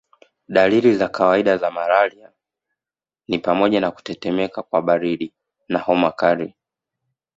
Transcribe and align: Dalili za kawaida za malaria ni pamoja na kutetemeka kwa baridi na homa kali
Dalili 0.47 0.93
za 0.95 1.09
kawaida 1.09 1.57
za 1.57 1.71
malaria 1.71 2.31
ni 3.27 3.39
pamoja 3.39 3.81
na 3.81 3.91
kutetemeka 3.91 4.63
kwa 4.63 4.81
baridi 4.81 5.33
na 5.69 5.79
homa 5.79 6.11
kali 6.11 6.55